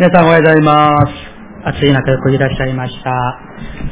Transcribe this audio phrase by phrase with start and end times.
[0.00, 1.12] 皆さんおはようございます。
[1.76, 3.12] 暑い中よくいらっしゃいました。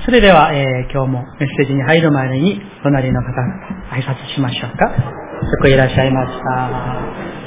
[0.07, 4.87] それでは、えー今日もメッセージに入る前に、隣の方々、挨拶しましょうか。
[4.87, 4.95] よ
[5.61, 7.38] くいらっしゃいました。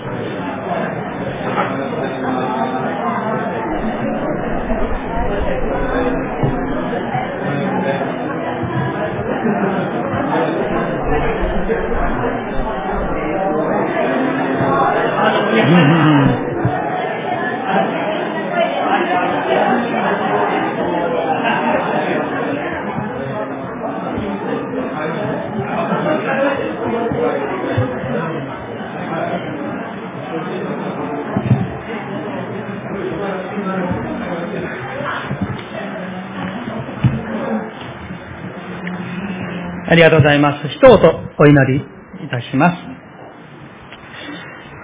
[39.92, 40.70] ありがとうございます。
[40.70, 40.90] 一言
[41.38, 41.84] お祈り
[42.26, 42.78] いたします。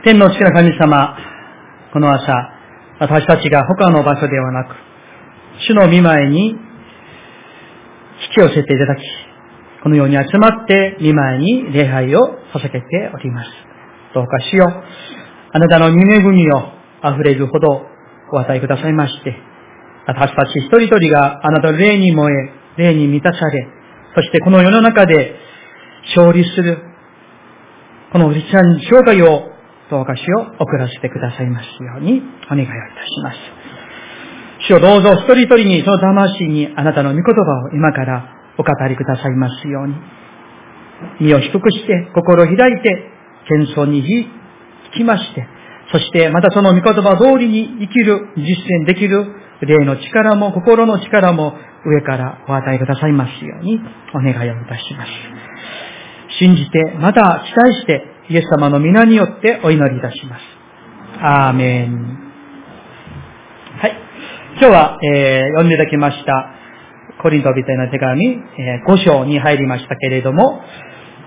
[0.04, 1.18] 天の父の神様、
[1.94, 2.34] この朝、
[3.00, 4.76] 私たちが他の場所ではなく、
[5.66, 6.58] 主の御前に引
[8.36, 9.02] き寄せていただき、
[9.82, 13.50] このように集まって御前に礼拝を捧げております。
[14.14, 14.84] どうかしよう。
[15.54, 17.86] あなたの御恵みを溢れるほど
[18.34, 19.34] お与えくださいまして、
[20.06, 22.34] 私たち一人一人があなたの霊に燃
[22.78, 23.77] え、霊に満たされ、
[24.16, 25.36] そしてこの世の中で
[26.16, 26.78] 勝利する、
[28.12, 29.52] このクリスチャン生涯を
[29.90, 33.38] どうかしを送らせてくださいますようにお願いをいたします。
[34.68, 39.96] 主をどうぞ一人一人にその魂にあなたの御言葉を今からお語りくださいますように。
[41.22, 43.12] 身を低くして、心を開いて、
[43.48, 44.04] 謙遜に
[44.94, 45.48] 聞きまして、
[45.92, 48.44] そしてまたその御言葉通りに生きる、実
[48.82, 49.26] 践できる
[49.62, 51.54] 霊の力も心の力も
[51.88, 53.80] 上からお与えくださいますように
[54.14, 55.12] お願いをいたします。
[56.40, 60.42] 信じて、また期待して、イエス様の皆によってお祈りいたします。
[61.22, 61.92] アーメン。
[63.80, 63.96] はい。
[64.60, 66.52] 今日は、えー読んでいただきました、
[67.22, 70.62] コリント人への手紙、え5章に入りましたけれども、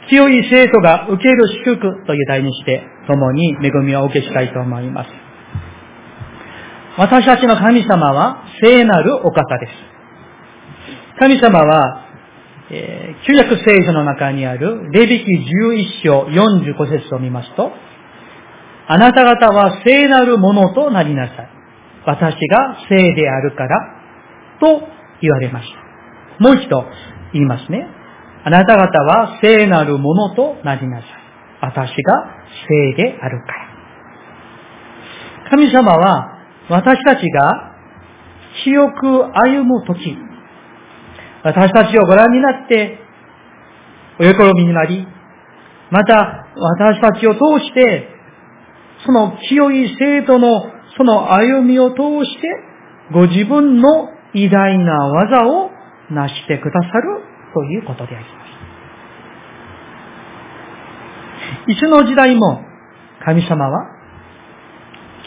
[0.08, 5.10] 清い生徒が受ける祝福という題にして、共に恵みをお受けしたいと思います。
[6.98, 9.89] 私たちの神様は聖なるお方です。
[11.20, 12.06] 神様は、
[12.70, 17.70] えー旧約聖書の中にあるレビキ11章45節を見ますと、
[18.88, 21.48] あなた方は聖なるものとなりなさい。
[22.06, 24.00] 私が聖であるから、
[24.60, 24.80] と
[25.20, 26.42] 言われました。
[26.42, 26.84] もう一度
[27.34, 27.86] 言いますね。
[28.44, 31.08] あなた方は聖なるものとなりなさい。
[31.60, 33.70] 私が聖であるから。
[35.50, 36.38] 神様は
[36.70, 37.74] 私たちが
[38.64, 40.29] 清く歩むとき、
[41.42, 42.98] 私たちをご覧になって、
[44.18, 45.06] お喜びになり、
[45.90, 48.08] また私たちを通して、
[49.06, 50.62] その清い生徒の
[50.96, 52.48] その歩みを通して、
[53.12, 55.70] ご自分の偉大な技を
[56.10, 57.22] 成してくださる
[57.54, 58.30] ということでありま
[61.66, 61.72] す。
[61.72, 62.62] いつの時代も
[63.24, 63.86] 神様は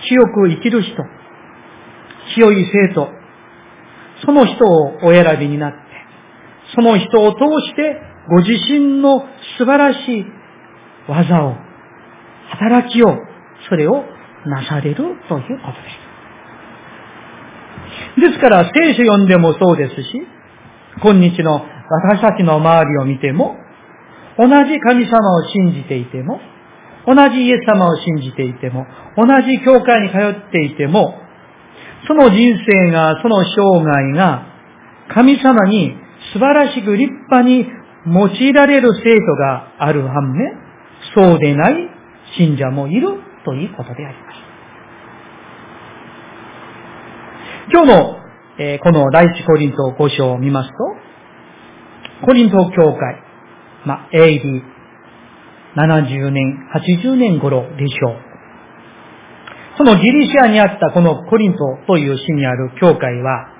[0.07, 1.03] 清く生きる人、
[2.35, 3.09] 清い生徒、
[4.25, 5.92] その人をお選びになって、
[6.75, 9.25] その人を通してご自身の
[9.57, 10.25] 素晴らしい
[11.07, 11.55] 技を、
[12.49, 13.17] 働きを、
[13.69, 14.03] それを
[14.45, 15.47] なされるということで
[18.17, 18.21] す。
[18.21, 20.21] ですから、聖書読んでもそうですし、
[21.01, 21.53] 今日の
[21.89, 23.57] 私たちの周りを見ても、
[24.37, 26.39] 同じ神様を信じていても、
[27.05, 28.85] 同じイエス様を信じていても、
[29.17, 31.19] 同じ教会に通っていても、
[32.07, 34.45] その人生が、その生涯が、
[35.09, 36.02] 神様に
[36.33, 37.65] 素晴らしく立派に
[38.07, 40.59] 用いられる生徒がある反面、
[41.15, 41.75] そうでない
[42.37, 43.07] 信者もいる
[43.45, 44.37] ということであります。
[47.71, 48.17] 今日の、
[48.59, 50.75] えーこの第一コリント5章を見ますと、
[52.25, 53.21] コリント教会、
[53.85, 54.09] まあ、
[55.75, 58.15] AD70 年、80年頃でしょう。
[59.77, 63.52] そのギリシアにあったこのコリントという市にある教会は、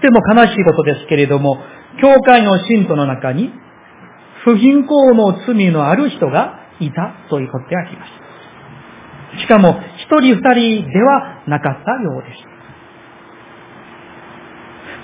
[0.00, 1.58] ても悲しいことですけれども、
[2.00, 3.52] 教会の信徒の中に、
[4.44, 8.06] 不貧困の罪のある人がいたということでありま
[9.36, 9.40] す。
[9.40, 12.58] しかも、一人二人ではなかったようです。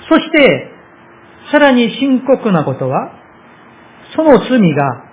[0.09, 0.71] そして、
[1.51, 3.13] さらに深刻なことは、
[4.17, 5.05] その罪が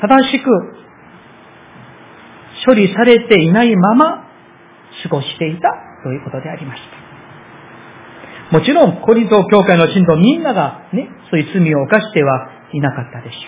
[0.00, 0.50] 正しく
[2.66, 4.28] 処理されていないまま
[5.02, 5.68] 過ごしていた
[6.02, 6.91] ということでありました。
[8.52, 13.38] もちろん、コリント教会の信徒みんながね、そういう罪を犯してはいなかったでしょ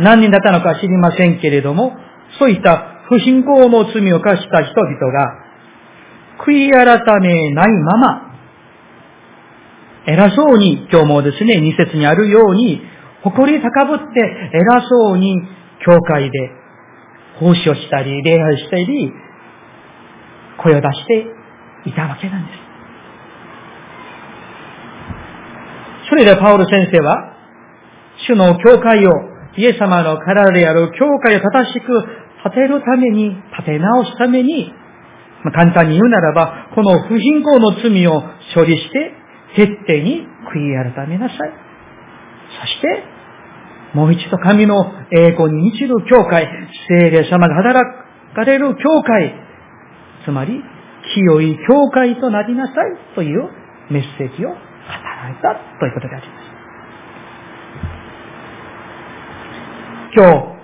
[0.00, 0.02] う。
[0.02, 1.96] 何人だったのか知りませんけれども、
[2.38, 5.50] そういった不信仰の罪を犯した人々が、
[6.46, 8.30] 悔い改めないまま、
[10.06, 12.82] 偉そうに、今日もですね、二節にあるように、
[13.22, 14.20] 誇り高ぶって
[14.52, 15.34] 偉そうに、
[15.86, 16.50] 教会で
[17.38, 19.12] 奉仕をしたり、礼拝したり、
[20.62, 21.26] 声を出して
[21.86, 22.69] いたわけなんです。
[26.10, 27.36] それでパウル先生は、
[28.26, 29.12] 主の教会を、
[29.56, 31.86] イエス様の体である教会を正しく
[32.44, 34.72] 立てるために、立て直すために、
[35.44, 38.22] まあ、簡単に言うならば、この不貧困の罪を
[38.54, 39.12] 処理して、
[39.54, 41.38] 徹底に悔い改めなさい。
[42.60, 43.04] そして、
[43.94, 46.48] もう一度神の栄光に満ちる教会、
[46.88, 47.84] 聖霊様が働
[48.34, 49.34] かれる教会、
[50.24, 50.60] つまり、
[51.14, 52.76] 清い教会となりなさい
[53.14, 53.48] という
[53.90, 54.54] メッセージを
[55.20, 56.50] 働いたということであります。
[60.16, 60.60] 今日、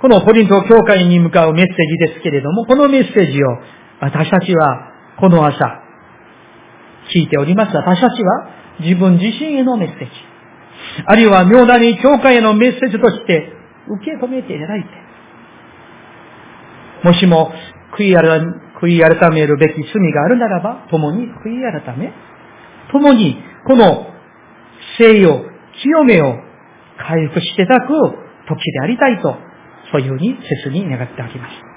[0.00, 3.58] このコリント教会に向かうメッセージですけれども、このメッセージを
[4.00, 5.82] 私たちはこの朝
[7.12, 7.76] 聞いております。
[7.76, 8.48] 私たちは
[8.80, 10.10] 自分自身へのメッセージ、
[11.06, 13.52] あるいは妙なに教会へのメッセージとして
[13.88, 14.88] 受け止めていただいて、
[17.04, 17.52] もしも
[17.96, 22.12] 悔い悔い改めるべき罪があるならば、共に悔い改め、
[22.90, 24.06] 共にこの
[24.98, 25.44] 聖を、
[25.82, 26.34] 清めを
[26.98, 27.92] 回復していただく
[28.48, 29.36] 時でありたいと、
[29.92, 31.70] そういうふうに切に願っております。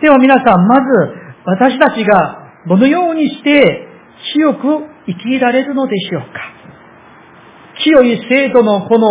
[0.00, 0.86] では皆さん、まず
[1.44, 3.88] 私たちがどのようにして
[4.34, 4.60] 清く
[5.06, 6.28] 生きられるのでしょうか
[7.82, 9.08] 清い制度のこの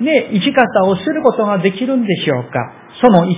[0.00, 3.34] ね、生き方をすることができるんでしょうかその1、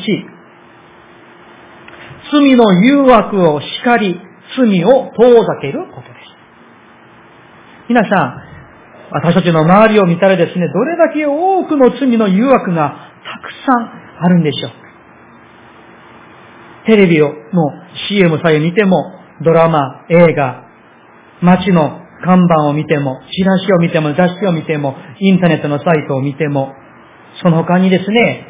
[2.32, 4.20] 罪の誘惑を叱り、
[4.56, 6.11] 罪を遠ざけること。
[7.88, 8.42] 皆さん、
[9.10, 14.70] 私たちの周りを見たらですね、どれだけ多くの罪の誘惑がたくさんあるんでしょう。
[16.86, 17.34] テレビをの
[18.08, 19.12] CM さえ見ても、
[19.44, 20.64] ドラマ、映画、
[21.42, 26.72] 街の看板を見ても、チラシを見ても、雑誌を見ても、インターネットのサイトを見ても、
[27.42, 28.46] その他にですね、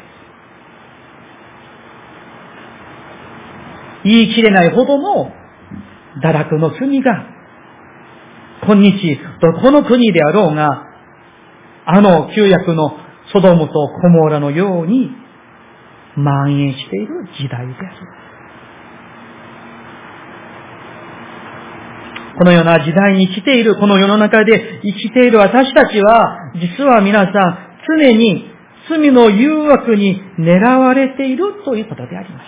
[4.05, 5.31] 言い切れないほどの
[6.23, 7.25] 堕落の罪が、
[8.65, 10.87] 今日、どこの国であろうが、
[11.85, 12.97] あの旧約の
[13.33, 15.09] ソドムとコモーラのように
[16.15, 18.23] 蔓延している時代である。
[22.37, 27.33] このような時代に生きている、この世の中で生きている私たちは、実は皆さん、
[27.99, 28.49] 常に
[28.89, 32.45] 罪の誘惑に狙われているということであります。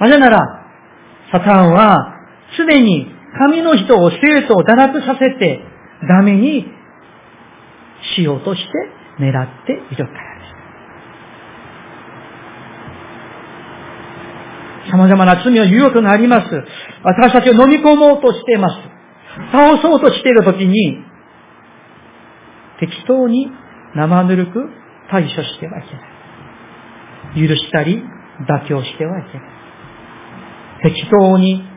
[0.00, 0.40] なぜなら、
[1.32, 2.14] サタンは
[2.56, 5.60] 常に神の人を生徒を堕落させて
[6.08, 6.64] ダメに
[8.16, 8.68] しようとして
[9.20, 10.44] 狙っているからで
[14.86, 14.90] す。
[14.92, 16.46] 様々な罪の誘惑があります。
[17.02, 18.76] 私たちを飲み込もうとしています。
[19.52, 21.04] 倒そうとしているときに、
[22.80, 23.50] 適当に
[23.94, 24.70] 生ぬるく
[25.10, 25.84] 対処してはい
[27.34, 27.48] けない。
[27.48, 28.02] 許したり、
[28.48, 30.92] 妥協してはいけない。
[30.94, 31.75] 適当に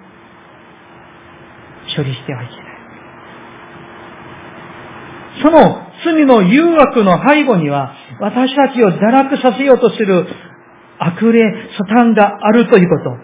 [2.00, 2.66] 処理してはいけない。
[5.44, 10.26] その罪の誘惑の背後には、私たちを堕落させようとする
[10.98, 11.42] 悪霊、
[11.78, 13.18] サタンがあるということ。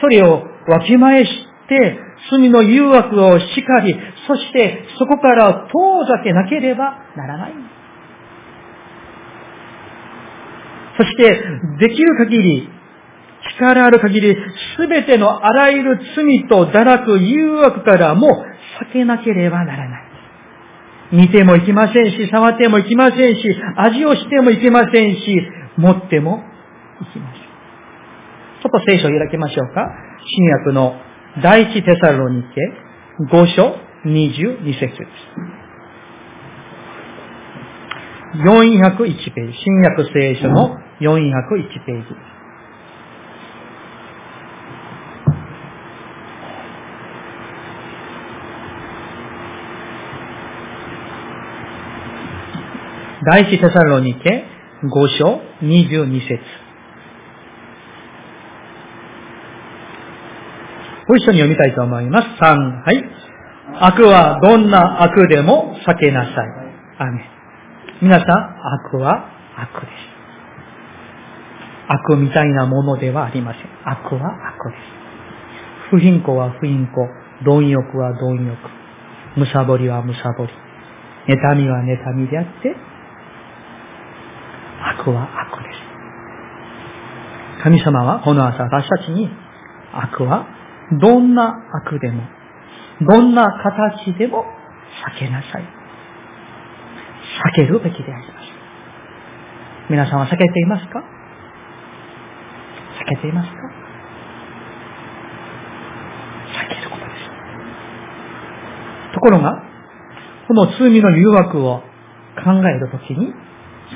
[0.00, 1.30] それをわきまえし
[1.68, 1.98] て、
[2.30, 7.54] 罪の誘惑をしかり、そしてそこから遠ざけなければならない。
[10.96, 11.42] そして、
[11.80, 12.68] できる限り、
[13.58, 14.36] 力ある限り、
[14.76, 18.28] すべてのあらゆる罪と堕落、誘惑からも
[18.90, 20.04] 避けなければならない。
[21.12, 23.42] 見てもいけませんし、触ってもいけませんし、
[23.76, 26.42] 味をしてもいけませんし、持っても
[27.00, 27.44] いきません。
[28.62, 29.88] ちょっと聖書を開きましょうか。
[30.26, 30.94] 新約の
[31.42, 32.48] 第一テサロニケ
[33.30, 35.00] 5章22節です。
[38.42, 39.58] 401ページ。
[39.58, 42.33] 新約聖書の401ページ。
[53.26, 54.44] 第一テサロニケ
[54.82, 56.38] 5章22節
[61.06, 62.28] ご一緒に読みたいと思います。
[62.42, 63.04] 3、はい。
[63.80, 66.34] 悪はどんな悪でも避けなさい。
[66.98, 67.24] アメ
[68.02, 70.14] 皆さん、悪は悪です。
[71.88, 73.62] 悪みたいなものではありません。
[73.84, 75.90] 悪は悪です。
[75.90, 77.08] 不貧困は不貧困。
[77.44, 78.58] 貪欲は貪欲。
[79.36, 80.52] むさぼりはむさぼり。
[81.26, 82.74] 妬みは妬みであって、
[85.04, 85.78] 悪は悪です。
[87.62, 89.28] 神様はこの朝私たちに
[89.92, 90.46] 悪は
[91.00, 92.22] どんな悪でも、
[93.02, 94.44] どんな形でも
[95.16, 95.62] 避けなさい。
[97.52, 98.44] 避けるべきであります。
[99.90, 101.02] 皆さんは避けていますか？
[103.00, 103.56] 避けていますか？
[106.64, 107.14] 避けることです。
[109.14, 109.62] ところが、
[110.48, 111.82] この罪の誘惑を
[112.44, 113.32] 考えるときに、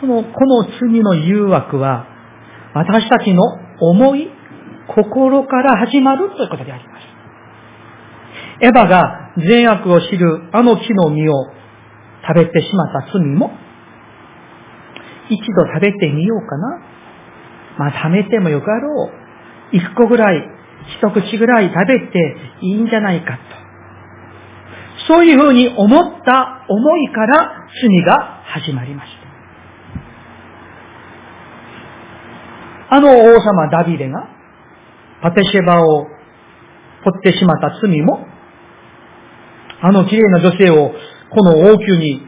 [0.00, 2.06] その、この罪の誘惑は、
[2.74, 3.42] 私たちの
[3.80, 4.30] 思い、
[4.88, 7.08] 心から始まるということであります。
[8.60, 11.52] エヴァが善悪を知るあの木の実を
[12.26, 13.52] 食べてしまった罪も、
[15.30, 16.80] 一度食べてみようかな。
[17.78, 19.10] まあ食べてもよかろ
[19.72, 19.76] う。
[19.76, 20.42] 一個ぐらい、
[20.98, 23.68] 一口ぐらい食べていいんじゃないかと。
[25.06, 29.28] そういうふうに思った思いから罪が始まりました。
[32.90, 34.28] あの王様ダビデが、
[35.22, 36.06] パテシェバを
[37.04, 38.26] 取ってしまった罪も、
[39.80, 40.92] あの綺麗な女性を
[41.30, 42.22] この王宮に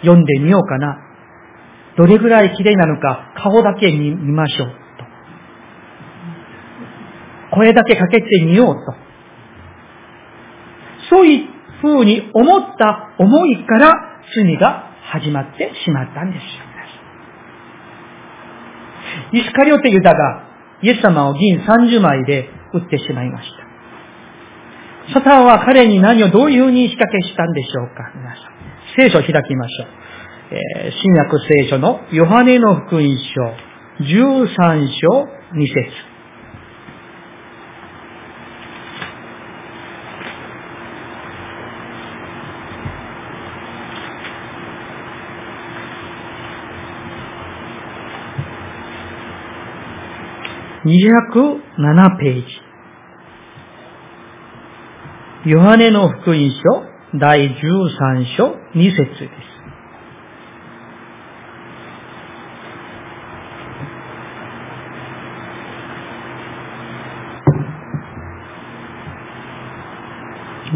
[0.00, 0.98] 読んでみようかな。
[1.96, 4.74] どれぐらい綺麗なのか顔だけ見ましょうと。
[7.56, 8.94] 声だけかけてみようと。
[11.10, 11.48] そういう
[11.80, 13.92] ふうに思った思いから
[14.34, 16.71] 罪が始まってしまったんですよ。
[19.32, 20.44] イスカリオテユダが
[20.82, 23.48] イエス様を銀30枚で売ってしまいまし
[25.08, 25.14] た。
[25.14, 28.62] サタンは彼に何をどういうふうに仕掛けしたんでしょうか皆さん。
[28.96, 29.88] 聖書を開きましょう。
[30.54, 33.42] えー、新約聖書のヨハネの福音書、
[34.04, 36.11] 13章2節
[50.84, 52.34] 207ペー
[55.44, 55.50] ジ。
[55.50, 57.56] ヨハネの福音書第13
[58.36, 59.52] 章2節です。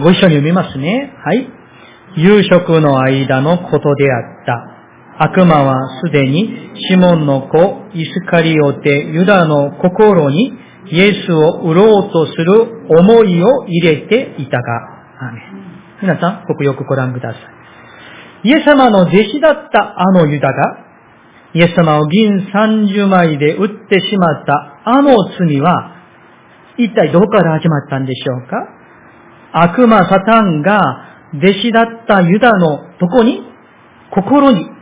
[0.00, 1.12] ご一緒に読みますね。
[1.25, 1.48] はい。
[2.16, 4.75] 夕食の間のことであった。
[5.18, 6.49] 悪魔はすでに
[6.90, 7.58] シモンの子
[7.94, 10.52] イスカリオテユダの心に
[10.90, 14.62] イエスを売ろうとする思いを入れていたが、
[16.02, 18.49] 皆さん、ここよくご覧ください。
[18.49, 20.78] イエス様の弟子だったあのユダが、
[21.54, 25.96] イエス様を銀30枚で売ってしまったあの罪は、
[26.78, 28.68] 一体どこから始まったんでしょうか？
[29.52, 30.78] 悪魔サタンが
[31.35, 33.40] 弟子だったユダのどこに
[34.14, 34.75] 心に、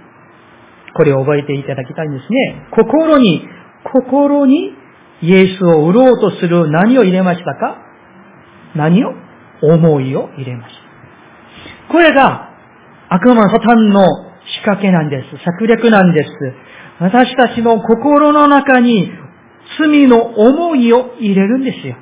[0.96, 2.68] これを覚えていただきたいんですね。
[2.70, 3.46] 心に、
[3.92, 4.72] 心に
[5.22, 7.78] イエスを売ろうとする何を入れましたか？
[8.74, 9.12] 何を？
[9.62, 11.92] 思いを入れました。
[11.92, 12.50] これが
[13.08, 14.04] 悪魔サタンの
[14.56, 15.44] 仕掛けなんです。
[15.44, 16.30] 策略なんです。
[17.00, 19.10] 私たちの心の中に
[19.78, 21.96] 罪の思いを入れるんですよ。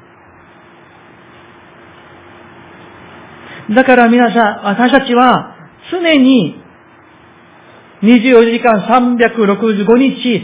[3.75, 5.57] だから皆さん、私たちは
[5.91, 6.62] 常に
[8.03, 10.43] 24時間365日、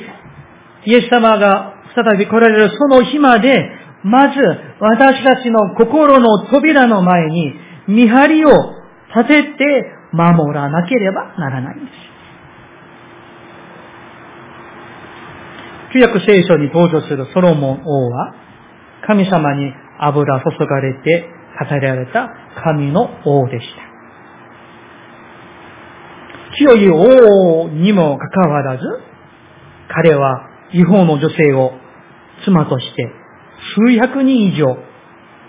[0.87, 3.69] イエス様が再び来られるその日まで、
[4.05, 4.41] まず
[4.79, 7.53] 私たちの心の扉の前に
[7.89, 8.51] 見張りを
[9.17, 11.95] 立てて守らなければならないんです。
[15.95, 18.35] 旧約聖書に登場するソロモン王は、
[19.07, 22.29] 神様に油注がれて語られた
[22.63, 23.88] 神の王でした。
[26.59, 28.83] 清い王にもかかわらず、
[29.89, 31.73] 彼は違法の女性を
[32.45, 33.11] 妻として
[33.75, 34.77] 数百人以上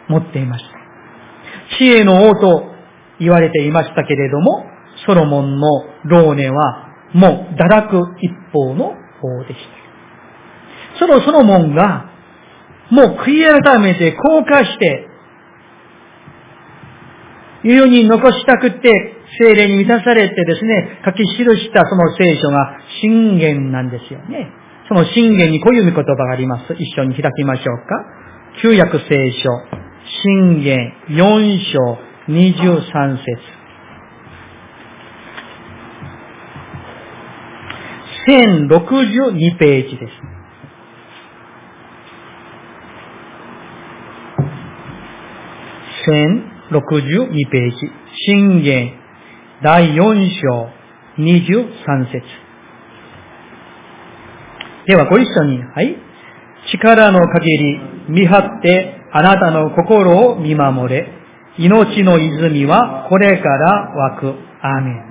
[0.07, 1.77] 持っていました。
[1.77, 2.63] 知恵の王と
[3.19, 4.65] 言われていましたけれども、
[5.05, 5.67] ソロモンの
[6.05, 9.59] 老年はもう堕落一方の王でし
[10.99, 10.99] た。
[10.99, 12.09] そのソロモンが
[12.91, 15.07] もう悔い改めて降下して、
[17.63, 24.51] 世に残したくて精霊に満たされてですね、書き記したその聖書が信玄なんですよね。
[24.89, 26.73] その信玄にこういう言葉があります。
[26.73, 28.19] 一緒に開きましょうか。
[28.61, 29.49] 旧約聖書、
[30.23, 33.59] 信玄4章23節
[38.27, 40.11] 1062ページです。
[46.71, 47.77] 1062ページ。
[48.27, 48.98] 信玄
[49.61, 50.69] 第4章
[51.17, 52.21] 23節
[54.87, 55.97] ではご一緒に、はい。
[56.71, 61.11] 力の限り見張ってあなたの心を見守れ。
[61.57, 64.33] 命の泉はこれから湧く。
[64.61, 65.03] アーメン。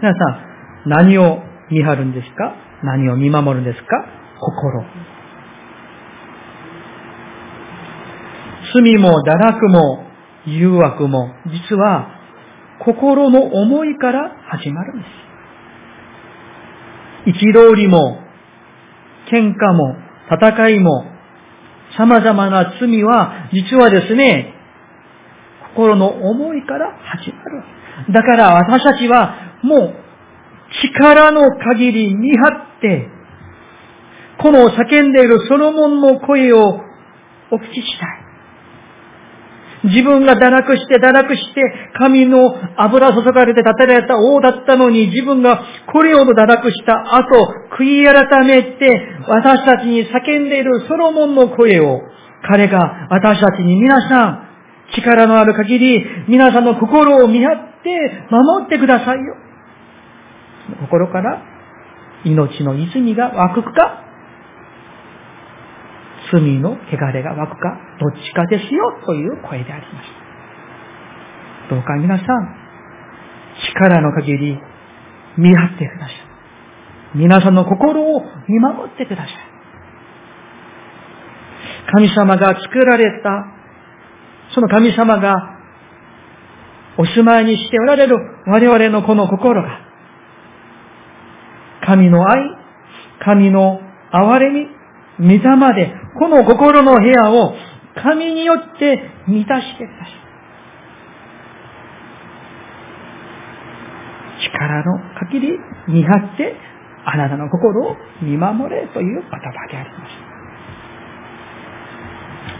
[0.00, 2.54] 皆さん、何を見張るんですか？
[2.82, 3.86] 何を見守るんですか？
[4.38, 4.82] 心。
[8.72, 10.06] 罪も堕落も
[10.46, 12.19] 誘惑も、実は
[12.84, 15.30] 心の思いから始まるんです。
[17.26, 18.18] 憤りも、
[19.30, 19.96] 喧嘩も、
[20.30, 21.04] 戦いも、
[21.98, 24.54] 様々な罪は、実はですね、
[25.74, 27.62] 心の思いから始まる。
[28.12, 29.94] だから私たちは、もう、
[30.94, 33.08] 力の限り見張って、
[34.40, 36.80] この叫んでいるソロモンの声を
[37.50, 38.19] お聞きしたい。
[39.84, 41.62] 自分が堕落して堕落して、
[41.98, 52.00] 神の油注がれて建てられた王だったのに、自分がこれほど堕落した後、悔い改めて、私たちに叫んでいるソロモンの声を、
[52.46, 54.46] 彼が私たちに皆さん、
[54.94, 59.36] 力のある限り、皆さんの心を見張って守ってくださいよ。
[60.80, 61.42] 心から
[62.24, 64.09] 命の泉が湧くか
[66.32, 66.76] 罪の汚
[67.12, 70.08] れが湧くか、どっちかですよ、という声でありまし
[71.68, 71.74] た。
[71.74, 72.26] どうか皆さん、
[73.74, 74.58] 力の限り
[75.36, 76.30] 見張ってください。
[77.14, 79.26] 皆さんの心を見守ってください。
[81.92, 83.46] 神様が作られた、
[84.54, 85.58] その神様が
[86.98, 89.80] お住まいにしておられる我々のこの心が、
[91.86, 92.38] 神の愛、
[93.24, 93.80] 神の
[94.12, 94.79] 憐れみ、
[95.20, 95.38] 御霊
[95.74, 97.54] で、この心の部屋を
[98.02, 100.20] 神によって満たしてください。
[104.42, 105.58] 力の限り
[105.88, 106.56] 見張って、
[107.04, 109.38] あなたの心を見守れという言葉
[109.70, 110.30] であります。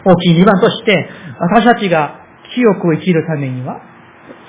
[0.05, 2.21] 大きい2番として、私たちが
[2.55, 3.81] 清く生きるためには、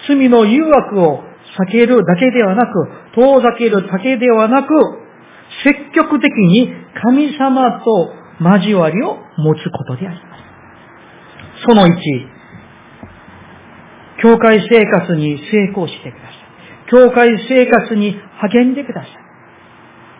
[0.07, 1.23] 罪の誘惑を
[1.67, 4.69] 避けるだけではなく、遠ざけるだけではなく、
[5.63, 10.41] 積極的に神様と交わりを持つことであります。
[11.67, 11.91] その1、
[14.21, 16.41] 教会生活に成功してください。
[16.89, 19.11] 教会生活に励んでください。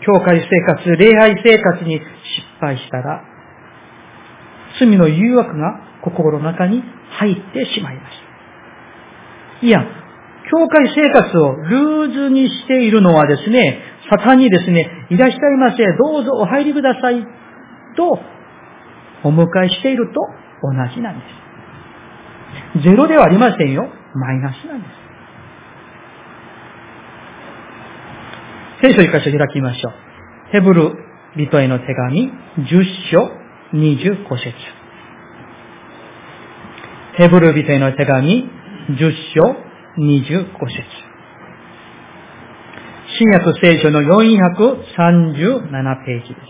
[0.06, 2.04] 教会生活、礼拝生活に失
[2.60, 3.24] 敗したら、
[4.80, 8.18] 罪の誘惑が心の中に入ってしまいまし
[9.62, 9.66] た。
[9.66, 9.86] いや、
[10.50, 13.80] 教会生活をルーズにしているのはですね、
[14.12, 17.26] サタンにですね、いらっしゃいませ、どうぞお入りください
[17.96, 18.20] と
[19.24, 20.20] お迎えしていると
[20.62, 21.26] 同じなんで
[22.76, 22.84] す。
[22.84, 23.88] ゼロではありませんよ。
[24.14, 24.92] マイナスなんです。
[28.82, 29.94] 聖書一箇所開きましょう。
[30.52, 30.92] ヘブル
[31.38, 33.32] 人への手紙10章
[33.74, 34.54] 25節
[37.16, 38.50] ヘブル人への手紙
[38.90, 39.56] 10章
[39.98, 41.11] 25節
[43.22, 44.42] 新約聖書の437
[46.06, 46.42] ページです。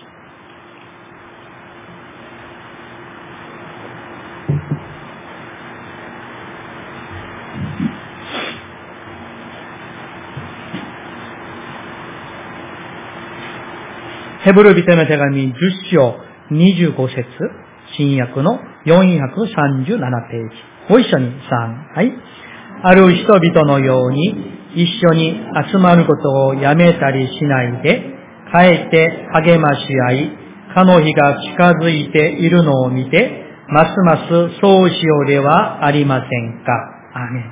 [14.45, 15.55] ヘブル人の手紙10
[15.91, 16.15] 章
[16.51, 17.25] 25節
[17.97, 20.55] 新約の437ページ。
[20.87, 21.35] ご一緒に3。
[21.97, 22.13] はい。
[22.83, 25.35] ある人々のように一緒に
[25.71, 28.01] 集まることをやめたりしないで、
[28.51, 30.31] かえって励まし合い、
[30.73, 36.71] かの日が近づいているのを見て、ますますそうしようではありませんか。
[37.13, 37.51] アメン。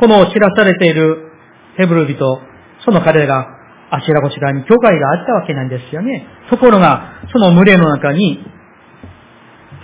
[0.00, 1.32] この知らされている
[1.76, 2.40] ヘブル人、
[2.84, 3.58] その彼らが
[3.90, 6.26] あちらこちらに教会があったわけなんですよね。
[6.50, 8.38] ところが、その群れの中に、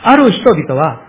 [0.02, 1.00] ある人々は、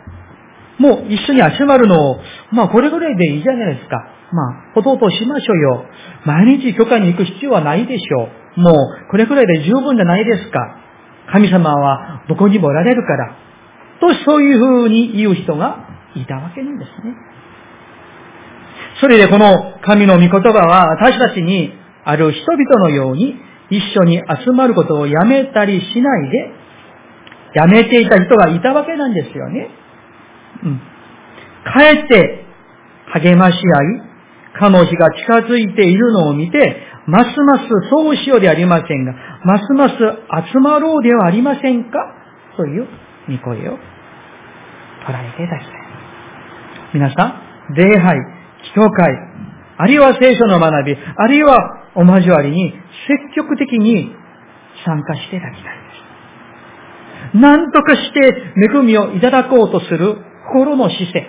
[0.79, 2.21] もう一緒に集まるのを、
[2.51, 4.14] まあこれぐらいでいいじゃないですか。
[4.31, 5.85] まあ、ほとんどしましょうよ。
[6.25, 8.59] 毎日教会に行く必要はないでしょう。
[8.59, 8.73] もう、
[9.11, 10.77] これくらいで十分じゃないですか。
[11.31, 13.35] 神様はどこにもおられるから。
[13.99, 17.15] と、そういうふうに言う人がいたわけなんですね。
[19.01, 21.73] それでこの神の御言葉は私たちに
[22.05, 23.35] ある人々のように
[23.69, 26.51] 一緒に集まることをやめたりしないで、
[27.55, 29.69] やめていた人がいたわけなんですよね。
[30.63, 30.81] うん。
[31.65, 32.45] かえって
[33.13, 34.04] 励まし合い、
[34.59, 39.13] かの日が近づいているのを見て、ますますそうしようでありませんが、
[39.43, 39.95] ますます
[40.53, 41.91] 集まろうではありませんか？
[42.57, 42.87] という
[43.29, 43.77] 御声を捉
[45.13, 45.73] えていただきたい。
[46.93, 48.17] 皆さん、礼拝、
[48.73, 49.13] 教会、
[49.77, 52.73] あるいは聖書の学び、あるいはお交わりに
[53.07, 54.15] 積極的に
[54.85, 55.81] 参加していただきたいで
[57.33, 57.37] す。
[57.37, 58.19] 何とかして
[58.75, 60.15] 恵みをいただこうとする
[60.53, 61.27] 心の姿勢。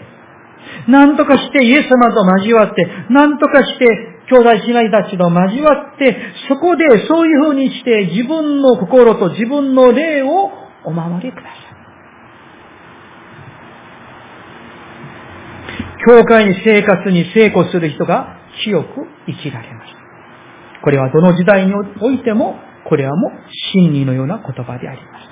[0.89, 3.87] 何とかしてイエス様と交わって、何とかして
[4.29, 6.17] 兄弟姉妹たちと交わって、
[6.49, 10.51] そこでそういう風にして自分の心と自分の霊を
[10.85, 11.67] お守りください。
[16.09, 18.89] 教会に生活に成功する人が強く
[19.27, 19.87] 生きられます。
[20.83, 23.33] これはどの時代においても、これはもう
[23.75, 25.27] 真理のような言葉であります。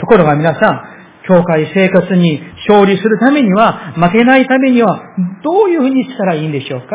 [0.00, 0.99] ところが皆さん、
[1.30, 5.00] 教会生活に勝利するためには、負けないためには、
[5.44, 6.86] どういうふうにしたらいいんでしょうか？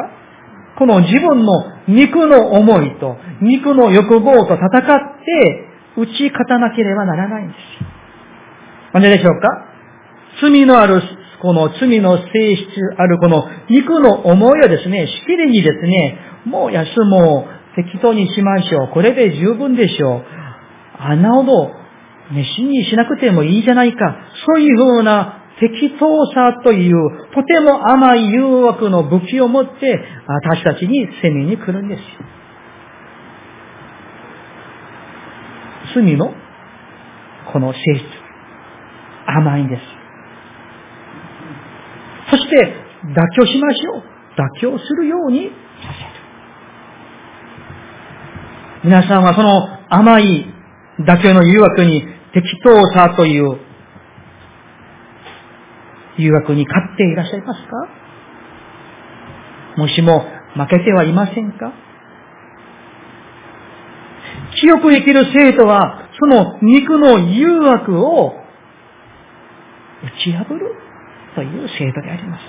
[0.78, 1.54] この自分の
[1.88, 4.70] 肉の思いと肉の欲望と戦っ
[5.24, 7.90] て打ち勝たなければならないんですよ。
[8.92, 9.48] なんででしょうか？
[10.42, 11.02] 罪のある、
[11.42, 12.66] この罪の性質
[12.98, 18.90] あるこの肉の思いをですね、しきりにですね、もう休もう、適当にしましょう。
[18.94, 20.24] これで十分でしょう。
[20.98, 21.72] あなほど
[22.32, 24.18] 熱心にしなくてもいいじゃないか。
[24.46, 26.94] そういうふうな適当さという、
[27.34, 32.06] とても甘い誘惑の武器を持って、私たちに攻めに来るんですよ。
[35.96, 36.34] 罪の、
[37.54, 38.04] この性質、
[39.28, 39.82] 甘いんです。
[42.32, 44.04] そして、妥協しましょう。
[44.36, 45.52] 妥協するようにさ
[45.94, 46.16] せる。
[48.84, 50.46] 皆さんはその甘い
[51.00, 53.58] 妥協の誘惑に適当さという
[56.18, 57.70] 誘惑に勝っていらっしゃいますか？
[59.78, 61.74] もしも負けてはいませんか？
[64.60, 68.34] 清く生きる生徒は、その肉の誘惑を
[70.04, 70.76] 打ち破る
[71.36, 72.44] という生徒であります。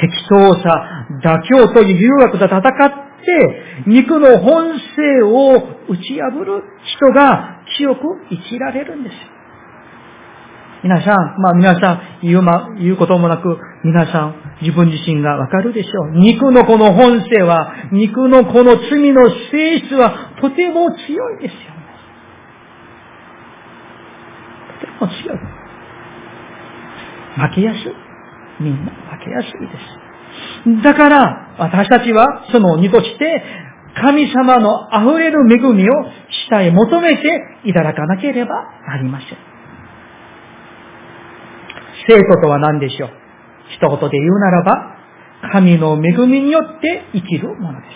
[0.00, 5.56] 適当さ、妥協という誘惑と戦って、肉の本性を
[5.88, 6.62] 打ち破る
[6.98, 9.16] 人が清く生きられるんです。
[10.82, 16.18] 皆さん、まあ皆さん言う,、ま、言うこともなく、皆さん自分自身がわかるでしょう。
[16.18, 21.58] 肉のこの本性は、肉のこの罪の性質はとても強いですよ。
[24.80, 25.38] とても強い。
[27.48, 27.82] 負けやすい。
[28.60, 30.82] みんな負けやすいです。
[30.82, 33.44] だから、私たちはその身として、
[34.00, 35.92] 神様の溢れる恵みを
[36.50, 37.22] 下へ求めて
[37.64, 38.50] いただかなければ
[38.88, 39.28] なりません。
[42.08, 43.10] 生徒とは何でしょう？
[43.74, 44.96] 一言で言うならば、
[45.52, 47.92] 神の恵みによって生きるものです。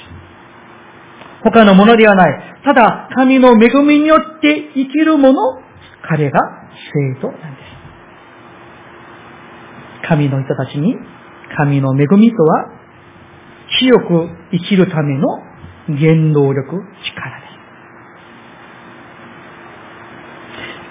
[1.42, 2.60] 他のものではない。
[2.64, 5.38] ただ、神の恵みによって生きるもの、
[6.08, 6.40] 彼が
[7.14, 7.60] 生徒なんで
[10.02, 10.08] す。
[10.08, 10.96] 神の人たちに、
[11.56, 12.70] 神の恵みとは、
[13.78, 15.42] 清く生きるための
[15.88, 17.54] 原動力、力です。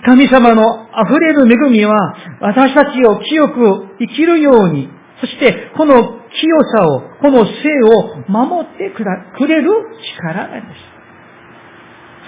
[0.05, 4.89] 神様の溢れる恵みは、私たちを清く生きるように、
[5.21, 5.93] そしてこの
[6.29, 7.51] 清さを、この性
[7.83, 9.71] を守ってくれる
[10.19, 10.93] 力なんです。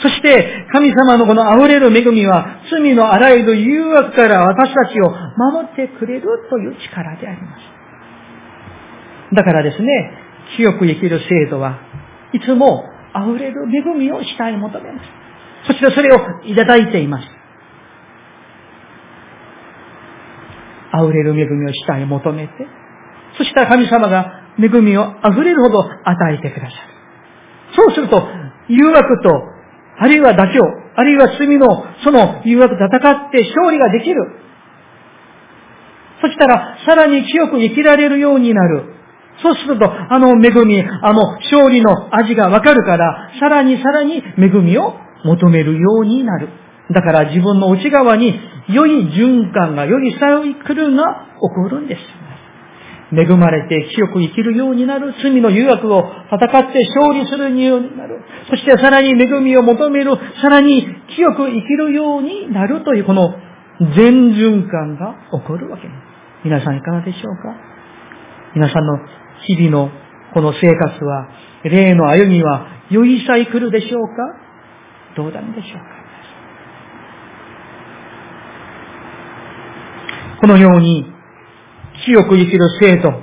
[0.02, 5.10] そして、神様のこの溢れる恵みは、罪のあらゆる誘惑から私たちを
[5.54, 9.36] 守ってくれるという力であります。
[9.36, 10.12] だからですね、
[10.56, 11.80] 清く生きる制度は
[12.34, 12.86] いつも
[13.16, 15.06] 溢れる恵みをしたい求めます。
[15.68, 17.35] そしてそれをいただいています。
[21.04, 22.54] 溢れる恵みを下へ求めて、
[23.38, 26.96] そしたら神様が恵みを溢れるほど与えてくださる。
[27.76, 28.28] そうすると、
[28.70, 29.30] 誘惑と、
[29.98, 30.62] あるいは妥協、
[30.96, 31.68] あるいは罪の
[32.04, 34.40] その誘惑と戦って勝利ができる。
[36.22, 38.96] そしたら、さらに清く生きられるようになる。
[39.44, 44.94] そうすると、あの恵み、あの勝利の味がわかるから、さらにさらに恵みを
[45.26, 46.50] 求めるようになる。
[46.92, 51.04] だから自分の内側に良い循環が、良いサイクルが
[51.36, 52.02] 起こるんです。
[53.14, 58.24] 恵まれて清く生きるようになる、罪の誘惑を戦って勝利するようになる。
[58.50, 63.36] そしてさらに恵みを求める、さらに清く生きるようになるというこの
[63.96, 65.96] 全循環が起こるわけです。
[66.44, 67.56] 皆さんいかがでしょうか？
[68.56, 69.00] 皆さんの
[69.48, 69.92] 日々の
[70.34, 71.30] この生活は、
[71.64, 74.14] 霊の歩みは良いサイクルでしょうか？
[75.16, 75.86] どうなんでしょうか？
[80.40, 81.06] このように、
[82.06, 83.14] 清く生きる生徒、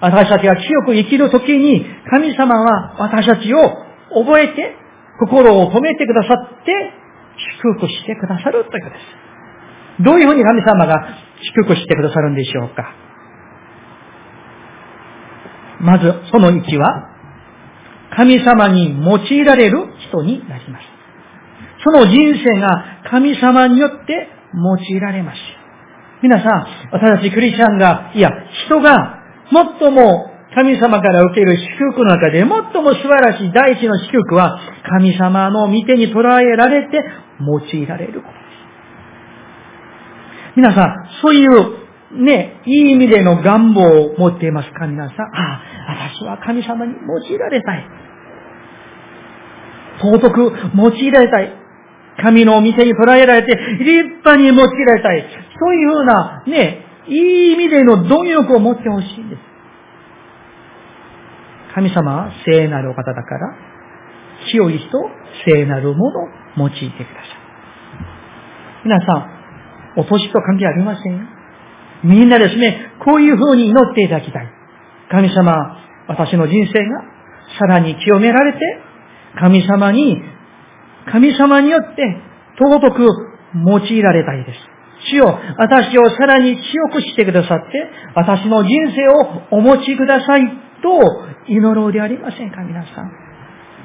[0.00, 3.60] 私たちが清く生きるときに、神様は私たちを
[4.22, 4.74] 覚えて、
[5.18, 6.72] 心を込めてくださって、
[7.62, 9.00] 祝福してくださるということで
[9.98, 10.04] す。
[10.04, 10.94] どういうふうに神様が
[11.54, 12.94] 祝福してくださるんでしょうか
[15.80, 17.14] まず、その1は、
[18.16, 20.84] 神様に用いられる人になります。
[21.84, 25.38] その人生が神様によって用いられます。
[26.22, 28.30] 皆さん、私たちクリスチャンが、いや、
[28.66, 32.60] 人が最も神様から受ける祝福の中で最も
[32.94, 37.00] 素晴らしい第一の祝福は、神様の見てに捉えられて
[37.40, 38.42] 用いられることです。
[40.56, 41.78] 皆さん、そういう
[42.24, 44.86] ね、いい意味での願望を持っていますか？
[44.86, 45.16] 皆さん。
[45.20, 47.86] ああ、私は神様に用いられたい。
[50.00, 51.52] 尊く用いられたい。
[52.22, 55.24] 神の見てに捉えられて、立派に用いられたい。
[55.60, 59.42] そういうふうな、ね、いい意味での貪欲を持ってほしいんです。
[61.74, 63.56] 神様は聖なるお方だから、
[64.50, 64.88] 清い人、
[65.46, 66.98] 聖なるものを用いてください。
[68.84, 71.12] 皆さん、お年と関係ありません？
[71.12, 71.20] よ。
[72.04, 74.48] みんなですね、こういう風に祈っていただきたい。
[75.10, 77.02] 神様、私の人生が
[77.58, 78.58] さらに清められて、
[79.38, 80.22] 神様に、
[81.10, 82.02] 神様によって
[82.58, 83.06] 尊く
[83.66, 84.77] 用いられたいです。
[85.06, 90.42] 主よ、私をさらに強くしてくださって、私の人生をお持ちください
[90.82, 90.88] と
[91.46, 93.12] 祈ろうでありませんか、皆さん。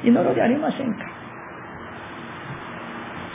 [0.03, 0.99] 祈ろうでありませんか。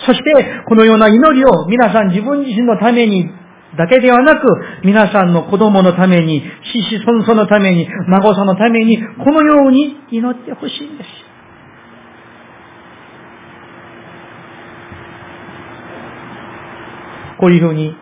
[0.07, 3.31] そして、このような祈りを皆さん自分自身のために
[3.77, 4.47] だけではなく、
[4.85, 11.28] 皆さんの子供のために、子孫孫のために、孫さんのために、このように祈ってほしいんです。
[17.39, 17.95] こういうふうに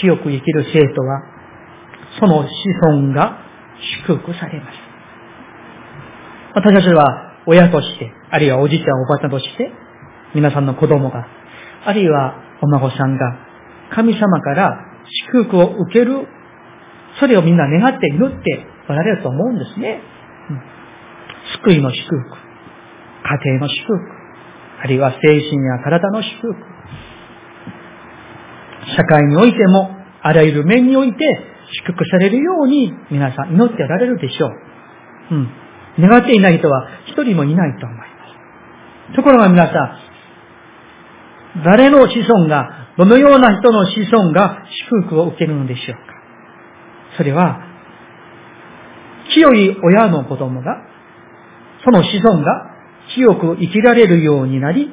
[0.00, 1.22] 強く生きる生徒は、
[2.18, 2.48] その子
[2.98, 3.38] 孫が
[4.04, 4.78] 祝福されます。
[6.54, 9.70] 私たちは親として、あるいはおじいちゃんおばあちゃんとして、
[10.34, 11.26] 皆さんの子供が、
[11.84, 13.38] あるいはお孫さんが、
[13.94, 14.78] 神様から
[15.32, 16.26] 祝福を受ける、
[17.18, 20.00] それをみんな願って祈っておられると思うんですね。
[20.50, 20.60] うん、
[21.64, 22.36] 救いの祝福、
[23.44, 24.20] 家庭の祝福、
[24.82, 26.79] あるいは精神や体の祝福、
[28.96, 29.90] 社会においても、
[30.22, 31.18] あらゆる面において
[31.84, 35.34] 祝福されるように皆さん祈っておられるでしょう。
[35.34, 35.48] うん。
[35.98, 38.04] 願っていない人は一人もいないと思いま
[39.10, 39.16] す。
[39.16, 46.00] ところが皆さん、誰の子孫が、どのような人の子孫が祝福を受けるのでしょうか
[47.16, 47.66] それは、
[49.32, 50.76] 清い親の子供が、
[51.84, 52.70] その子孫が
[53.14, 54.90] 清く生きられるようになり、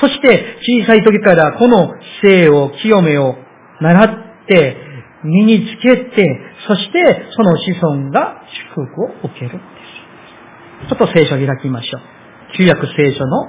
[0.00, 3.36] そして小さい時からこの性を清めを
[3.80, 4.08] 習っ
[4.46, 4.76] て
[5.24, 8.42] 身につけて、そしてその子孫が
[8.74, 9.58] 祝福を受けるんで
[10.84, 10.88] す。
[10.88, 12.02] ちょっと聖書を開きましょう。
[12.56, 13.48] 旧約聖書の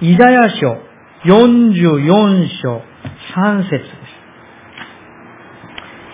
[0.00, 0.78] イザヤ書
[1.24, 2.82] 44章
[3.34, 3.86] 3節です。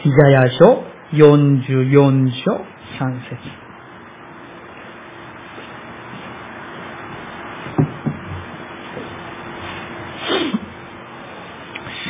[0.05, 2.53] イザヤ書44章
[2.99, 3.62] 3節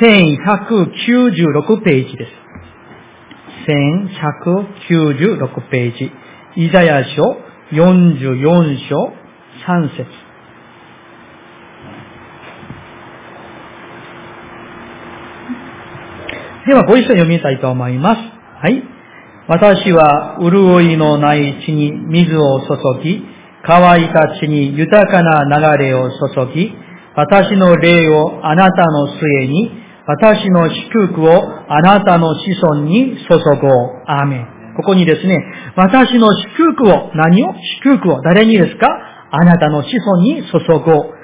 [0.03, 2.33] 1196ページです。
[3.69, 6.11] 1196ページ。
[6.57, 7.37] イザヤ書
[7.71, 9.12] 44章
[9.65, 10.05] 3節
[16.67, 18.23] では、ご一緒に読みたいと思います。
[18.61, 18.83] はい。
[19.47, 23.25] 私は潤いのない地に水を注ぎ、
[23.65, 25.45] 乾いた地に豊かな
[25.77, 26.17] 流れを注
[26.53, 26.75] ぎ、
[27.15, 34.03] 私の霊をあなたの末に私の祝福をあなたの子孫に注ごう。
[34.07, 34.47] アーメン。
[34.77, 35.38] ここにですね、
[35.77, 37.55] 私の祝福を、何を？
[37.85, 38.88] 祝福を、誰にですか？
[39.31, 41.15] あなたの子孫に注ごう。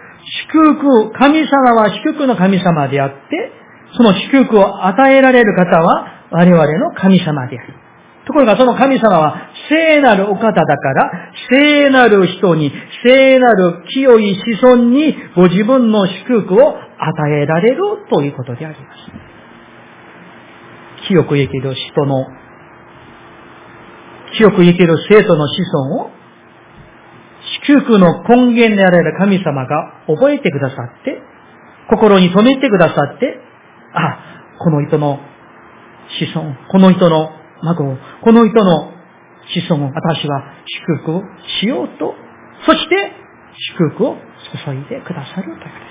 [0.52, 3.16] 祝福、神様は祝福の神様であって、
[3.96, 7.74] その祝福を与えられる方は我々の神様である。
[8.26, 11.10] ところがその神様は聖なるお方だから、
[11.50, 12.70] 聖なる人に、
[13.02, 18.98] 聖なる清い子孫にご自分の祝福を与えられるということであります。
[21.06, 22.26] 清く生きる人の、
[24.36, 26.10] 清く生きる生徒の子孫を、
[27.66, 31.22] 祝福の根源であられる神様が覚えてくださって、
[31.88, 33.38] 心に留めてくださって、
[33.94, 34.18] あ、
[34.58, 35.18] この人の
[36.18, 37.30] 子孫、この人の
[37.62, 38.92] 孫、この人の
[39.48, 41.22] 子孫を私は祝福
[41.60, 42.14] しようと、
[42.66, 43.12] そして
[43.76, 45.87] 祝福を注いでくださるということです。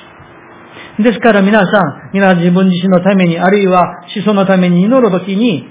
[0.99, 5.67] ですから皆さん、皆自分自身のために、あるいは子孫のために祈るときに、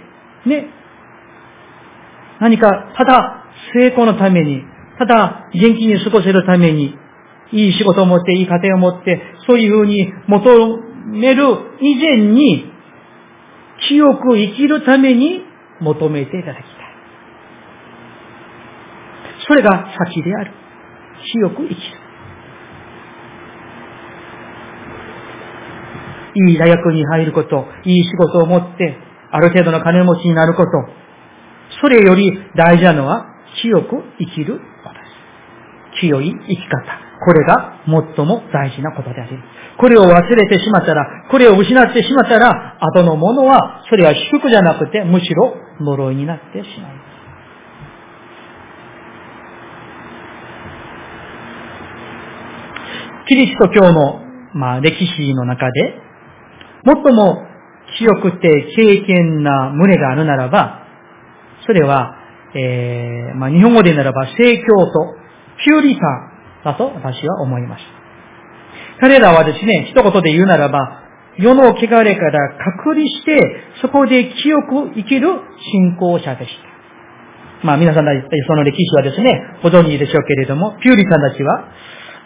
[0.47, 0.69] ね、
[2.41, 4.63] 何か、ただ成功のために、
[4.99, 6.95] ただ元気に過ごせるために、
[7.53, 11.45] いい仕事を持って、いい家庭を持って、そういうふうに求める
[11.81, 12.73] 以前に、
[13.89, 15.43] 清く生きるために
[15.81, 16.67] 求めていただきたい。
[19.49, 20.53] それが先である。
[21.33, 22.06] 清く生きる。
[26.37, 28.97] いい大学に入ること、いい仕事を持って、
[29.31, 30.71] ある程度の金持ちになること。
[31.81, 33.27] それより大事なのは、
[33.61, 35.01] 清く生きることで
[35.97, 36.01] す。
[36.01, 37.07] 清い生き方。
[37.25, 39.49] これが最も大事なことであります。
[39.79, 47.17] これを忘れてしまったら、これを失ってしまったら、後のものは、それは祝福じゃなくて、むしろ呪いになってしまいます。
[53.29, 54.21] キリスト教の、
[54.55, 56.06] まあ、歴史の中で、
[56.87, 57.43] 最も
[57.99, 60.87] 強くて経験な群れがあるならば、
[61.67, 62.17] それは、
[62.55, 65.17] えー、まあ、日本語でならば、聖教と
[65.65, 67.83] ピューリターだと私は思います。
[69.01, 71.03] 彼らはですね、一言で言うならば、
[71.39, 75.29] 世の汚れから隔離して、そこで清く生きる
[75.73, 76.51] 信仰者でし
[77.63, 77.67] た。
[77.67, 81.69] まあ皆さんその歴史はですね、ご存知でしょうけれども、ピューリタンたちは、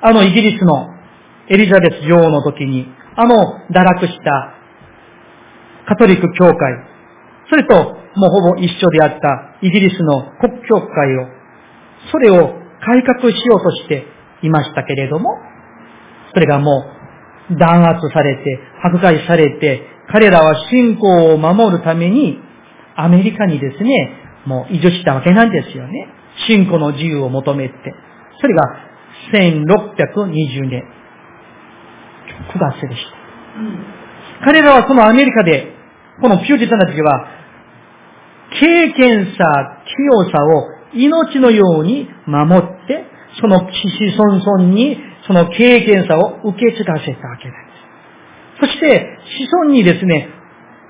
[0.02, 0.88] あのイギリスの
[1.48, 2.86] エリザベス女王の時に、
[3.20, 3.36] あの
[3.68, 4.54] 堕落した
[5.86, 6.56] カトリック教会、
[7.50, 11.26] それともうほぼ一緒であったイギリスの国教会を、
[12.10, 14.06] それを改革しようとして
[14.42, 15.36] いましたけれども、
[16.32, 16.86] それがも
[17.50, 22.38] う弾圧されて、迫害されて、彼らは信仰を守るために
[22.96, 24.14] アメリカにですね、
[24.46, 26.08] もう移住したわけなんですよね。
[26.48, 27.74] 信仰の自由を求めて。
[28.40, 28.62] それが
[29.34, 30.99] 1620年
[32.48, 33.04] 9月でし
[34.40, 34.44] た。
[34.44, 35.72] 彼らはそのアメリカで、
[36.20, 37.26] このピューティタンたちは、
[38.60, 43.04] 経験さ、清さを命のように守って、
[43.40, 43.66] その子
[44.18, 47.54] 孫孫にその経験さを受け継がせたわけで
[48.60, 48.66] す。
[48.66, 50.28] そして、子孫にですね、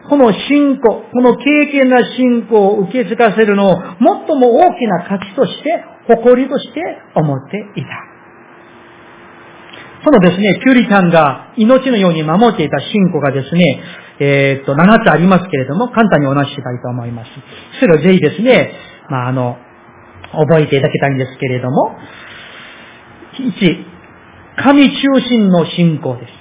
[0.09, 4.01] この信仰、この経験な信仰を受け継がせるのを最
[4.39, 6.81] も大きな価値として、誇りとして
[7.15, 8.10] 思っていた。
[10.05, 13.83] そのですね、ピューリタンが命のように守っていた信仰がですね、
[14.19, 17.31] えー、っと、7つありますけれども、簡単にお話ししたいと思います。
[17.81, 18.73] それをぜひですね、
[19.09, 19.59] まあ、あの、
[20.33, 21.97] 覚えていただきたいんですけれども、
[23.39, 23.85] 1、
[24.63, 26.33] 神中心の信仰です。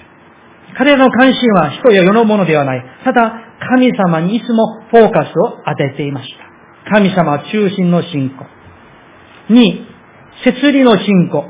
[0.78, 2.84] 彼らの関心は人や世のものではない。
[3.04, 3.34] ただ、
[3.72, 6.30] 神様にいつもフォーカスを当てていまし
[6.86, 6.92] た。
[6.92, 8.46] 神様中心の信仰。
[9.50, 9.86] 2、
[10.44, 11.44] 摂理の信仰。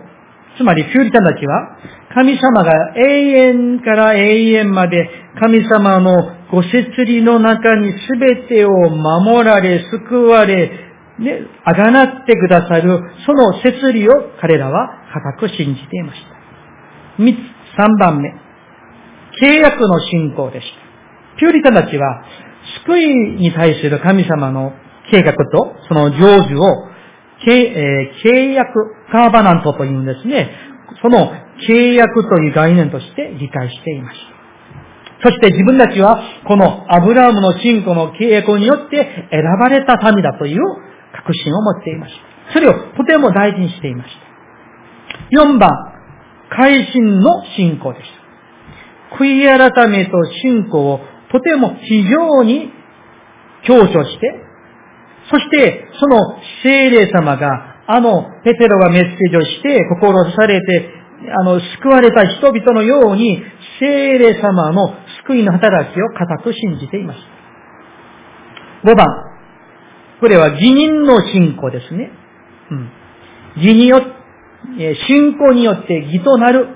[0.57, 1.77] つまり、ピューリタンたちは、
[2.13, 6.15] 神様が永遠から永遠まで神様の
[6.51, 10.71] ご摂理の中に全てを守られ、救われ、
[11.19, 14.89] ね、あがなってくださる、その摂理を彼らは
[15.37, 16.29] 固く信じていました。
[17.77, 18.29] 三、番目。
[19.41, 21.39] 契約の信仰でした。
[21.39, 22.23] ピューリタたちは、
[22.85, 24.73] 救いに対する神様の
[25.11, 26.87] 計画と、その成就を、
[27.45, 28.71] 契約、
[29.11, 30.49] カーバナントというんですね。
[31.01, 31.31] その
[31.67, 34.39] 契約という概念として理解していました。
[35.21, 40.61] そして自分たちは、このアブラームの信仰の契約によって選ばれた民だという
[41.13, 42.13] 確信を持っていまし
[42.47, 42.53] た。
[42.53, 44.09] それをとても大事にしていまし
[45.31, 45.43] た。
[45.43, 45.69] 4番、
[46.49, 48.09] 改心の信仰でし
[49.11, 49.17] た。
[49.17, 52.71] 悔い改めと信仰をとても非常に
[53.63, 54.45] 強調して、
[55.29, 56.17] そしてその
[56.63, 63.43] 聖霊様があのペテロがメッセージをして心をされてあの、救われた人々のように、
[63.79, 67.19] 聖霊様の救いの働きを固く信じていまし
[68.83, 68.89] た。
[68.89, 69.05] 5番。
[70.21, 72.11] これは義人の信仰ですね。
[72.71, 72.91] うん。
[73.57, 74.01] 義によ、
[75.07, 76.67] 信仰によって義となる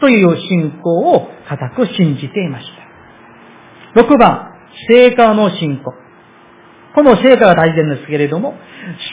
[0.00, 2.66] という信仰を固く信じていまし
[3.94, 4.00] た。
[4.02, 4.48] 6番。
[4.88, 5.94] 聖火の信仰。
[6.94, 8.54] この聖火が大事なんですけれども、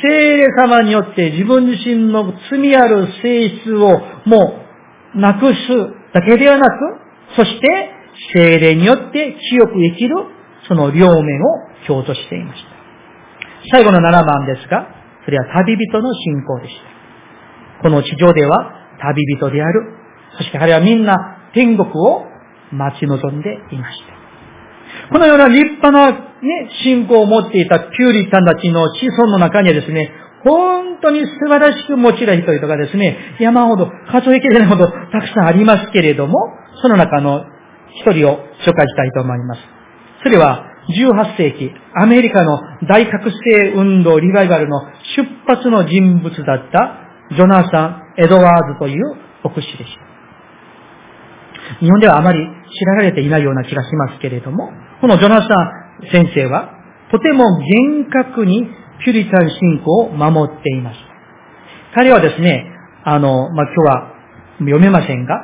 [0.01, 4.65] 聖霊様によって自分自身の罪ある性質をも
[5.15, 5.53] うなくす
[6.13, 6.73] だけではなく、
[7.35, 7.91] そして
[8.33, 10.15] 聖霊によって強く生きる
[10.67, 11.23] その両面を
[11.87, 12.69] 強調していました。
[13.71, 14.87] 最後の7番ですが、
[15.25, 16.75] それは旅人の信仰でし
[17.77, 17.83] た。
[17.83, 19.81] この地上では旅人である。
[20.37, 21.15] そして彼はみんな
[21.53, 22.25] 天国を
[22.71, 24.16] 待ち望んでいました。
[25.11, 30.11] このような立派な、ね、信仰を持っていたピューリタンたちの子孫の中にはですね、
[30.43, 36.33] 本当に素晴らしく用いた人々がですね、山ほど、数えきれないほどたくさんありますけれども、
[36.81, 37.45] その中の
[38.01, 39.61] 一人を紹介したいと思います。
[40.23, 44.81] それは、18世紀、アメリカの大覚醒運動リバイバルの
[45.17, 50.07] 出発の人物だった、ジョナサン・エドワーズという牧師でした。
[51.81, 56.73] 日本ではあまり知られていないような気がしますけれども、このジョナサン先生は、
[57.11, 58.67] とても厳格に
[59.05, 61.05] ピュリタン信仰を守っていました。
[61.95, 62.65] 彼はですね、
[63.03, 64.13] あの、まあ、今日は
[64.59, 65.35] 読めませんが、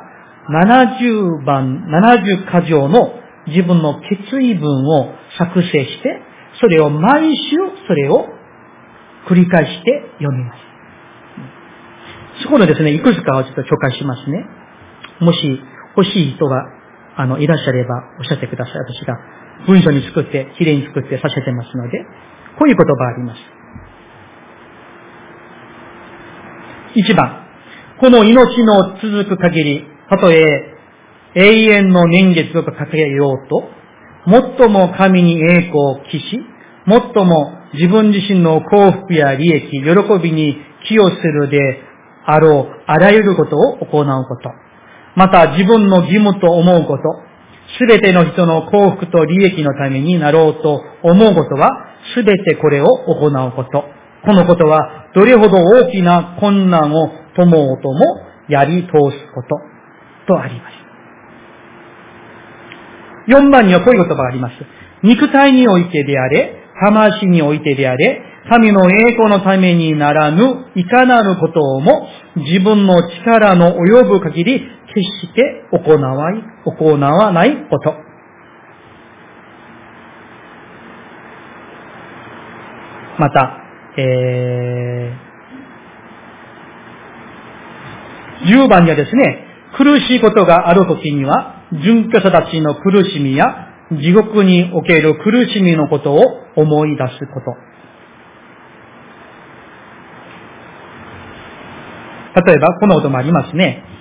[0.49, 3.13] 70番、70箇条の
[3.47, 6.19] 自分の決意文を作成して、
[6.59, 8.25] それを毎週それを
[9.29, 10.59] 繰り返して読みます。
[12.43, 14.45] そこのですね、いくつかをちょっと紹介しますね。
[15.19, 15.59] もし
[15.95, 16.65] 欲しい人が、
[17.17, 18.75] あの、いらっしゃればおっしゃってください。
[18.77, 19.19] 私が
[19.67, 21.99] 文章に作って、きれいに作ってさせてますので、
[22.57, 23.39] こういう言葉あります。
[26.95, 27.47] 一番、
[27.99, 30.73] この命の続く限り、たとえ
[31.35, 33.63] 永遠の年月をかけようと、
[34.59, 36.39] 最も神に栄光を期し、
[36.87, 39.79] 最も自分自身の幸福や利益、喜
[40.21, 40.57] びに
[40.87, 41.59] 寄与するで
[42.25, 44.51] あろう、あらゆることを行うこと。
[45.15, 47.03] また自分の義務と思うこと、
[47.79, 51.69] すべての人の幸福と利益のためになろうと思うことは、
[52.15, 53.83] すべてこれを行うこと。
[54.25, 57.99] このことは、どれほど大きな困難をともうとも
[58.47, 58.91] やり通す
[59.33, 59.57] こと、
[60.27, 60.83] とあります。
[63.27, 64.53] 4番にはこういう言葉があります。
[65.03, 77.95] 肉体においてであれ、魂においてであれ、神の栄光のためにならぬ、いかなることをも、自分の力の及ぶ限り、決して行わい、行わないこと。
[83.19, 83.57] また、
[83.97, 89.45] えー、10番にはですね、
[89.77, 96.19] 苦しいことがあるときには、準拠者たちの苦しみや、地獄における苦しみのことを
[96.55, 97.73] 思い出すこと。
[102.45, 103.92] 例えば、このこともありますね。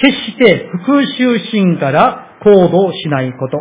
[0.00, 3.58] 決して復讐心から行動しないこと。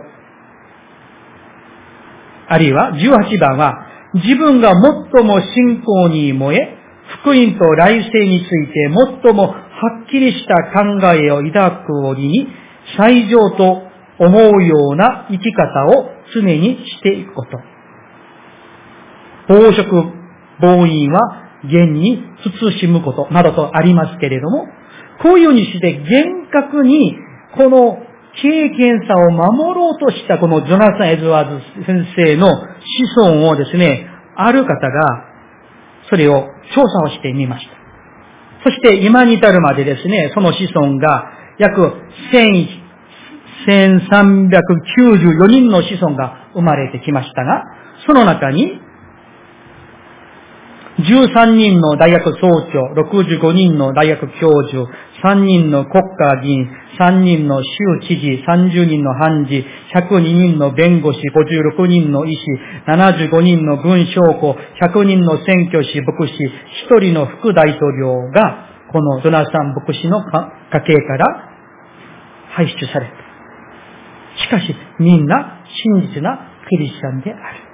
[2.50, 3.74] あるいは、18番は、
[4.14, 4.72] 自分が
[5.14, 6.78] 最も信仰に燃え、
[7.22, 8.90] 福音と来世について
[9.24, 9.54] 最もは
[10.06, 12.48] っきりした考えを抱く折に、
[12.98, 13.82] 最上と
[14.20, 17.58] 思うような生き方を常にしていくこと。
[19.50, 20.04] 暴食、
[20.62, 21.20] 暴飲は
[21.70, 22.22] 厳に
[22.72, 24.66] 慎むことなどとありますけれども、
[25.22, 27.16] こういうふうにして厳格に
[27.56, 27.98] この
[28.42, 32.56] 経験さを守ろうとしたこのジョナサン・エズワーズ先生の子
[33.18, 35.26] 孫をですね、ある方が
[36.10, 37.72] それを調査をしてみました。
[38.64, 41.94] そして今に至るまでですね、その子孫が約
[43.68, 47.64] 1394人の子孫が生まれてきましたが、
[48.06, 48.80] その中に
[50.98, 52.40] 13人の大学総
[52.74, 54.90] 長、65人の大学教授、
[55.24, 56.68] 3人の国家議員、
[57.00, 57.70] 3人の州
[58.08, 62.42] 知事、30人の判事、102人の弁護士、56人の医師、
[62.88, 66.34] 75人の軍将校、100人の選挙師、牧師、
[66.90, 71.26] 1人の副大統領が、このドナサン牧師の家系から
[72.56, 73.28] 排出された。
[74.44, 77.67] しかし、みんな真実なクリスチャンである。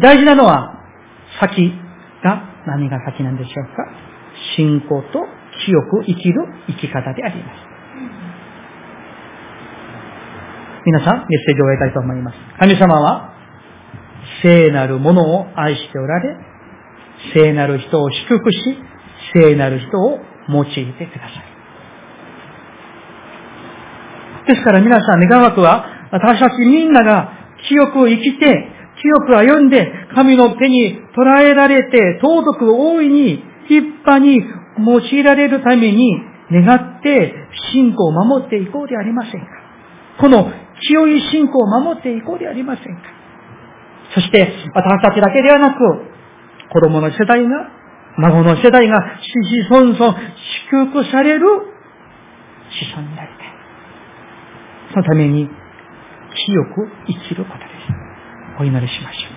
[0.00, 0.80] 大事なのは、
[1.40, 1.72] 先
[2.22, 3.86] が何が先なんでしょうか？
[4.56, 5.26] 信仰と
[5.64, 7.60] 清く生きる生き方であります。
[10.86, 12.38] 皆さん、メッセージを終えたいと思います。
[12.58, 13.32] 神様は、
[14.42, 16.36] 聖なるものを愛しておられ、
[17.32, 18.78] 聖なる人を祝福し、
[19.32, 20.18] 聖なる人を
[20.48, 21.28] 用いてくださ
[24.46, 24.48] い。
[24.48, 27.32] ですから皆さん、願わくは、私たちみんなが
[27.66, 28.68] 清く生きて、
[29.00, 34.40] 清く歩んで、神の手に捉えられて、尊く大いに、立派に
[34.78, 36.16] 用いられるために、
[36.50, 37.34] 願って
[37.72, 39.46] 信仰を守っていこうではありませんか。
[40.20, 43.02] この清い信仰を守っていこうではありませんか。
[44.14, 45.78] そして、私たちだけではなく、
[46.72, 47.68] 子供の世代が、
[48.18, 50.18] 孫の世代が、子々孫々、
[50.70, 53.54] 祝福される子孫になりたい。
[54.92, 55.48] そのために、
[56.46, 57.63] 清く生きること。
[58.58, 59.33] お祈りしましょう。